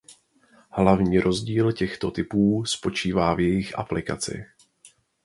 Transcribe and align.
Hlavní 0.71 1.19
rozdíl 1.19 1.71
těchto 1.71 2.11
typů 2.11 2.65
spočívá 2.65 3.33
v 3.35 3.39
jejich 3.39 3.79
aplikaci. 3.79 4.45